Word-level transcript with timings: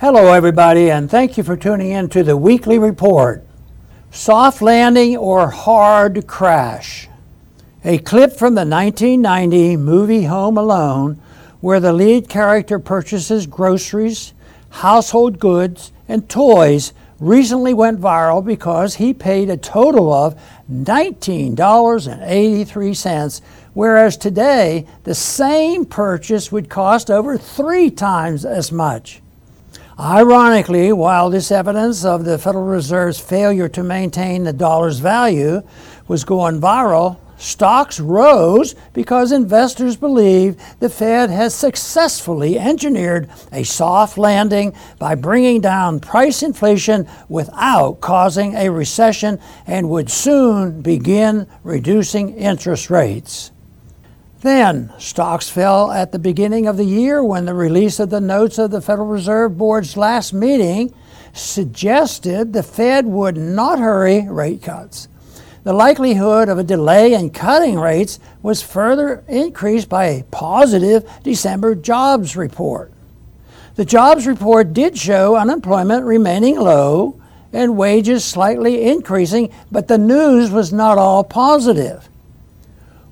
Hello, 0.00 0.32
everybody, 0.32 0.92
and 0.92 1.10
thank 1.10 1.36
you 1.36 1.42
for 1.42 1.56
tuning 1.56 1.90
in 1.90 2.08
to 2.10 2.22
the 2.22 2.36
weekly 2.36 2.78
report. 2.78 3.44
Soft 4.12 4.62
landing 4.62 5.16
or 5.16 5.50
hard 5.50 6.24
crash. 6.28 7.08
A 7.84 7.98
clip 7.98 8.32
from 8.32 8.54
the 8.54 8.64
1990 8.64 9.76
movie 9.76 10.26
Home 10.26 10.56
Alone, 10.56 11.20
where 11.60 11.80
the 11.80 11.92
lead 11.92 12.28
character 12.28 12.78
purchases 12.78 13.48
groceries, 13.48 14.34
household 14.70 15.40
goods, 15.40 15.90
and 16.06 16.28
toys, 16.28 16.92
recently 17.18 17.74
went 17.74 18.00
viral 18.00 18.44
because 18.44 18.94
he 18.94 19.12
paid 19.12 19.50
a 19.50 19.56
total 19.56 20.12
of 20.12 20.40
$19.83, 20.70 23.40
whereas 23.74 24.16
today 24.16 24.86
the 25.02 25.16
same 25.16 25.84
purchase 25.84 26.52
would 26.52 26.70
cost 26.70 27.10
over 27.10 27.36
three 27.36 27.90
times 27.90 28.44
as 28.44 28.70
much. 28.70 29.20
Ironically, 30.00 30.92
while 30.92 31.28
this 31.28 31.50
evidence 31.50 32.04
of 32.04 32.24
the 32.24 32.38
Federal 32.38 32.66
Reserve's 32.66 33.18
failure 33.18 33.68
to 33.70 33.82
maintain 33.82 34.44
the 34.44 34.52
dollar's 34.52 35.00
value 35.00 35.60
was 36.06 36.22
going 36.22 36.60
viral, 36.60 37.16
stocks 37.36 37.98
rose 37.98 38.76
because 38.92 39.32
investors 39.32 39.96
believe 39.96 40.56
the 40.78 40.88
Fed 40.88 41.30
has 41.30 41.52
successfully 41.52 42.60
engineered 42.60 43.28
a 43.50 43.64
soft 43.64 44.16
landing 44.16 44.72
by 45.00 45.16
bringing 45.16 45.60
down 45.60 45.98
price 45.98 46.44
inflation 46.44 47.08
without 47.28 48.00
causing 48.00 48.54
a 48.54 48.70
recession 48.70 49.40
and 49.66 49.90
would 49.90 50.10
soon 50.10 50.80
begin 50.80 51.44
reducing 51.64 52.36
interest 52.36 52.88
rates. 52.88 53.50
Then, 54.40 54.92
stocks 54.98 55.48
fell 55.48 55.90
at 55.90 56.12
the 56.12 56.18
beginning 56.18 56.68
of 56.68 56.76
the 56.76 56.84
year 56.84 57.24
when 57.24 57.44
the 57.44 57.54
release 57.54 57.98
of 57.98 58.10
the 58.10 58.20
notes 58.20 58.56
of 58.56 58.70
the 58.70 58.80
Federal 58.80 59.08
Reserve 59.08 59.58
Board's 59.58 59.96
last 59.96 60.32
meeting 60.32 60.94
suggested 61.32 62.52
the 62.52 62.62
Fed 62.62 63.06
would 63.06 63.36
not 63.36 63.80
hurry 63.80 64.28
rate 64.28 64.62
cuts. 64.62 65.08
The 65.64 65.72
likelihood 65.72 66.48
of 66.48 66.56
a 66.56 66.64
delay 66.64 67.14
in 67.14 67.30
cutting 67.30 67.80
rates 67.80 68.20
was 68.40 68.62
further 68.62 69.24
increased 69.26 69.88
by 69.88 70.04
a 70.04 70.22
positive 70.24 71.04
December 71.24 71.74
jobs 71.74 72.36
report. 72.36 72.92
The 73.74 73.84
jobs 73.84 74.26
report 74.26 74.72
did 74.72 74.96
show 74.96 75.36
unemployment 75.36 76.04
remaining 76.04 76.58
low 76.60 77.20
and 77.52 77.76
wages 77.76 78.24
slightly 78.24 78.84
increasing, 78.84 79.52
but 79.72 79.88
the 79.88 79.98
news 79.98 80.50
was 80.50 80.72
not 80.72 80.96
all 80.96 81.24
positive. 81.24 82.08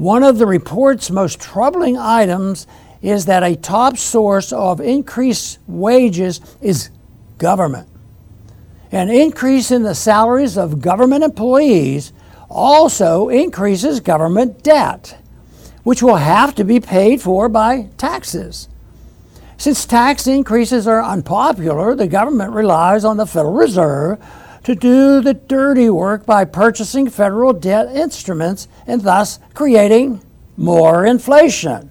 One 0.00 0.22
of 0.22 0.38
the 0.38 0.46
report's 0.46 1.10
most 1.10 1.42
troubling 1.42 1.98
items 1.98 2.66
is 3.02 3.26
that 3.26 3.42
a 3.42 3.54
top 3.54 3.98
source 3.98 4.50
of 4.50 4.80
increased 4.80 5.58
wages 5.66 6.40
is 6.62 6.88
government. 7.36 7.86
An 8.90 9.10
increase 9.10 9.70
in 9.70 9.82
the 9.82 9.94
salaries 9.94 10.56
of 10.56 10.80
government 10.80 11.22
employees 11.22 12.14
also 12.48 13.28
increases 13.28 14.00
government 14.00 14.62
debt, 14.62 15.18
which 15.82 16.02
will 16.02 16.16
have 16.16 16.54
to 16.54 16.64
be 16.64 16.80
paid 16.80 17.20
for 17.20 17.50
by 17.50 17.90
taxes. 17.98 18.70
Since 19.58 19.84
tax 19.84 20.26
increases 20.26 20.86
are 20.86 21.04
unpopular, 21.04 21.94
the 21.94 22.08
government 22.08 22.54
relies 22.54 23.04
on 23.04 23.18
the 23.18 23.26
Federal 23.26 23.52
Reserve 23.52 24.18
to 24.64 24.74
do 24.74 25.20
the 25.20 25.34
dirty 25.34 25.88
work 25.88 26.26
by 26.26 26.44
purchasing 26.44 27.08
federal 27.08 27.52
debt 27.52 27.94
instruments 27.94 28.68
and 28.86 29.02
thus 29.02 29.38
creating 29.54 30.20
more 30.56 31.06
inflation. 31.06 31.90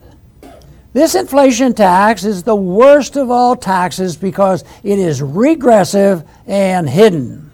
This 0.94 1.14
inflation 1.14 1.73
tax 1.73 2.23
is 2.23 2.44
the 2.44 2.56
worst 2.56 3.16
of 3.16 3.30
all 3.30 3.56
taxes 3.56 4.17
because 4.17 4.64
it 4.84 4.97
is 4.97 5.22
regressive 5.22 6.23
and 6.47 6.90
hidden. 6.90 7.50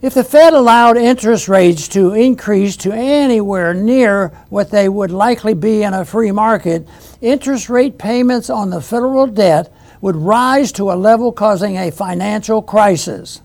If 0.00 0.14
the 0.14 0.24
Fed 0.24 0.52
allowed 0.52 0.96
interest 0.96 1.48
rates 1.48 1.86
to 1.88 2.12
increase 2.12 2.76
to 2.78 2.90
anywhere 2.90 3.72
near 3.72 4.28
what 4.48 4.72
they 4.72 4.88
would 4.88 5.12
likely 5.12 5.54
be 5.54 5.84
in 5.84 5.94
a 5.94 6.04
free 6.04 6.32
market, 6.32 6.88
interest 7.20 7.68
rate 7.68 7.98
payments 7.98 8.50
on 8.50 8.70
the 8.70 8.80
federal 8.80 9.28
debt 9.28 9.72
would 10.00 10.16
rise 10.16 10.72
to 10.72 10.90
a 10.90 10.94
level 10.94 11.30
causing 11.30 11.76
a 11.76 11.92
financial 11.92 12.60
crisis. 12.60 13.40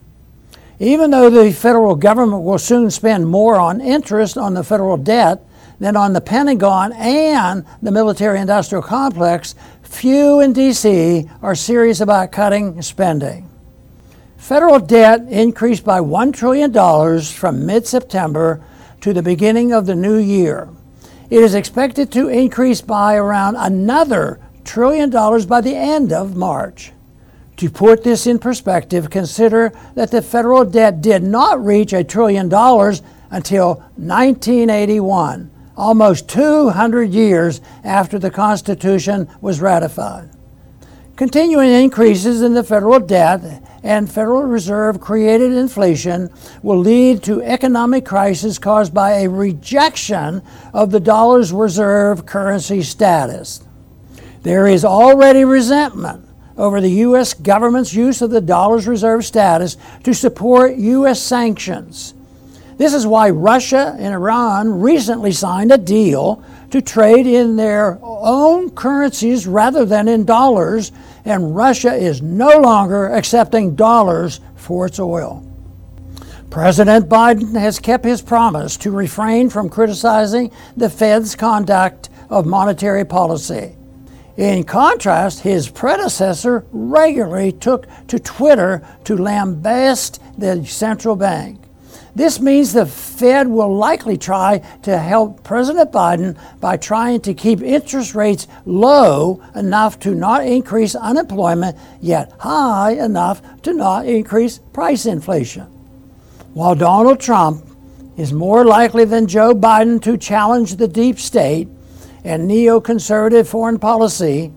Even 0.80 1.10
though 1.10 1.30
the 1.30 1.52
federal 1.52 1.96
government 1.96 2.44
will 2.44 2.60
soon 2.60 2.92
spend 2.92 3.28
more 3.28 3.56
on 3.56 3.82
interest 3.82 4.38
on 4.38 4.54
the 4.54 4.64
federal 4.64 4.98
debt 4.98 5.44
than 5.80 5.96
on 5.96 6.14
the 6.14 6.22
Pentagon 6.22 6.94
and 6.94 7.66
the 7.82 7.92
military 7.92 8.40
industrial 8.40 8.84
complex, 8.84 9.56
few 9.82 10.40
in 10.40 10.54
D.C. 10.54 11.30
are 11.42 11.56
serious 11.56 12.00
about 12.00 12.32
cutting 12.32 12.82
spending. 12.82 13.50
Federal 14.38 14.80
debt 14.80 15.22
increased 15.30 15.84
by 15.84 16.00
$1 16.00 16.34
trillion 16.34 17.22
from 17.22 17.66
mid 17.66 17.88
September 17.88 18.64
to 19.02 19.14
the 19.14 19.24
beginning 19.24 19.74
of 19.74 19.86
the 19.88 19.96
new 19.96 20.18
year. 20.18 20.70
It 21.30 21.42
is 21.42 21.56
expected 21.56 22.12
to 22.14 22.30
increase 22.30 22.82
by 22.82 23.16
around 23.16 23.56
another 23.58 24.40
trillion 24.64 25.10
dollars 25.10 25.46
by 25.46 25.62
the 25.62 25.76
end 25.76 26.14
of 26.14 26.36
March. 26.36 26.92
To 27.58 27.72
put 27.72 28.04
this 28.04 28.28
in 28.28 28.38
perspective, 28.38 29.10
consider 29.10 29.72
that 29.96 30.12
the 30.12 30.22
federal 30.22 30.64
debt 30.64 31.02
did 31.02 31.24
not 31.24 31.64
reach 31.64 31.92
a 31.92 32.04
trillion 32.04 32.50
dollars 32.50 33.02
until 33.32 33.84
1981, 33.96 35.50
almost 35.76 36.30
200 36.30 37.10
years 37.10 37.62
after 37.84 38.20
the 38.20 38.30
Constitution 38.30 39.28
was 39.42 39.60
ratified. 39.60 40.30
Continuing 41.16 41.72
increases 41.72 42.44
in 42.44 42.54
the 42.54 42.64
federal 42.64 43.00
debt 43.00 43.64
and 43.82 44.12
Federal 44.12 44.44
Reserve 44.44 45.02
created 45.02 45.52
inflation 45.52 46.30
will 46.62 46.78
lead 46.78 47.24
to 47.24 47.42
economic 47.42 48.06
crisis 48.06 48.60
caused 48.60 48.94
by 48.94 49.14
a 49.14 49.30
rejection 49.30 50.44
of 50.76 50.92
the 50.92 51.00
dollar's 51.00 51.52
reserve 51.52 52.28
currency 52.28 52.84
status. 52.84 53.64
There 54.44 54.68
is 54.68 54.86
already 54.86 55.44
resentment 55.44 56.27
over 56.58 56.82
the 56.82 56.92
U.S. 56.92 57.34
government's 57.34 57.94
use 57.94 58.22
of 58.22 58.30
the 58.30 58.42
dollar's 58.42 58.88
reserve 58.88 59.26
status 59.26 59.78
to 60.04 60.14
support 60.14 60.76
U.S. 60.76 61.22
sanctions. 61.22 62.14
This 62.78 62.94
is 62.94 63.08
why 63.08 63.30
Russia 63.30 63.96
and 63.98 64.14
Iran 64.14 64.82
recently 64.82 65.32
signed 65.32 65.72
a 65.72 65.78
deal 65.78 66.44
to 66.72 66.82
trade 66.82 67.26
in 67.26 67.56
their 67.56 67.98
own 68.02 68.70
currencies 68.72 69.48
rather 69.48 69.86
than 69.86 70.08
in 70.08 70.26
dollars, 70.26 70.92
and 71.26 71.56
Russia 71.56 71.94
is 71.94 72.22
no 72.22 72.60
longer 72.60 73.08
accepting 73.08 73.76
dollars 73.76 74.42
for 74.56 74.86
its 74.86 75.00
oil. 75.00 75.44
President 76.50 77.10
Biden 77.10 77.60
has 77.60 77.80
kept 77.80 78.06
his 78.06 78.22
promise 78.22 78.78
to 78.78 78.92
refrain 78.92 79.50
from 79.50 79.70
criticizing 79.70 80.52
the 80.76 80.90
Fed's 80.90 81.36
conduct 81.36 82.10
of 82.30 82.46
monetary 82.46 83.06
policy. 83.06 83.76
In 84.38 84.66
contrast, 84.66 85.40
his 85.40 85.68
predecessor 85.68 86.64
regularly 86.72 87.52
took 87.52 87.88
to 88.08 88.20
Twitter 88.20 88.88
to 89.06 89.16
lambaste 89.18 90.20
the 90.38 90.64
central 90.64 91.16
bank. 91.16 91.60
This 92.14 92.40
means 92.40 92.74
the 92.74 92.86
Fed 92.86 93.48
will 93.48 93.76
likely 93.76 94.18
try 94.18 94.60
to 94.84 94.98
help 94.98 95.44
President 95.44 95.92
Biden 95.92 96.38
by 96.60 96.78
trying 96.78 97.22
to 97.22 97.34
keep 97.34 97.62
interest 97.62 98.14
rates 98.14 98.48
low 98.66 99.42
enough 99.56 100.00
to 100.00 100.14
not 100.14 100.46
increase 100.46 100.96
unemployment, 100.96 101.78
yet 102.00 102.32
high 102.40 102.92
enough 102.92 103.42
to 103.64 103.74
not 103.74 104.06
increase 104.06 104.60
price 104.74 105.06
inflation. 105.08 105.64
While 106.54 106.76
Donald 106.76 107.20
Trump 107.20 107.64
is 108.18 108.34
more 108.34 108.66
likely 108.66 109.06
than 109.06 109.28
Joe 109.28 109.54
Biden 109.54 110.02
to 110.04 110.18
challenge 110.18 110.76
the 110.76 110.88
deep 110.88 111.20
state, 111.20 111.68
and 112.24 112.50
neoconservative 112.50 113.48
foreign 113.48 113.80
policy, 113.80 114.52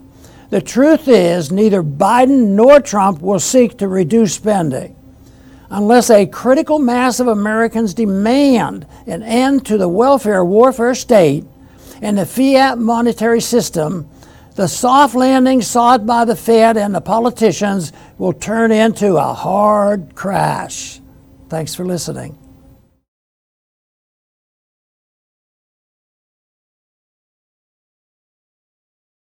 the 0.50 0.60
truth 0.60 1.06
is 1.06 1.52
neither 1.52 1.82
Biden 1.82 2.48
nor 2.48 2.80
Trump 2.80 3.22
will 3.22 3.38
seek 3.38 3.78
to 3.78 3.88
reduce 3.88 4.34
spending. 4.34 4.96
Unless 5.70 6.10
a 6.10 6.26
critical 6.26 6.80
mass 6.80 7.20
of 7.20 7.28
Americans 7.28 7.94
demand 7.94 8.86
an 9.06 9.22
end 9.22 9.64
to 9.66 9.78
the 9.78 9.88
welfare 9.88 10.44
warfare 10.44 10.96
state 10.96 11.44
and 12.02 12.18
the 12.18 12.26
fiat 12.26 12.78
monetary 12.78 13.40
system, 13.40 14.08
the 14.56 14.66
soft 14.66 15.14
landing 15.14 15.62
sought 15.62 16.04
by 16.04 16.24
the 16.24 16.34
Fed 16.34 16.76
and 16.76 16.92
the 16.92 17.00
politicians 17.00 17.92
will 18.18 18.32
turn 18.32 18.72
into 18.72 19.16
a 19.16 19.32
hard 19.32 20.16
crash. 20.16 21.00
Thanks 21.48 21.74
for 21.76 21.84
listening. 21.84 22.36